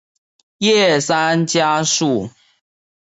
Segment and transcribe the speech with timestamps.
[0.57, 2.31] 叶山嘉树。